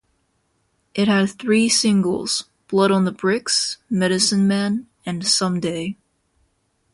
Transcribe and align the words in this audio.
It 0.95 1.07
had 1.07 1.29
three 1.29 1.69
singles: 1.69 2.45
"Blood 2.67 2.89
on 2.89 3.05
the 3.05 3.11
Bricks", 3.11 3.77
"Medicine 3.87 4.47
Man", 4.47 4.87
and 5.05 5.23
"Someday". 5.27 5.95